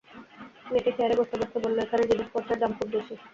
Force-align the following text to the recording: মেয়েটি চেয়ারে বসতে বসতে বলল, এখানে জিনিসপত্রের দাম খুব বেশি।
মেয়েটি 0.65 0.91
চেয়ারে 0.97 1.15
বসতে 1.19 1.35
বসতে 1.41 1.57
বলল, 1.63 1.77
এখানে 1.81 2.03
জিনিসপত্রের 2.11 2.59
দাম 2.61 2.71
খুব 2.77 2.87
বেশি। 2.95 3.13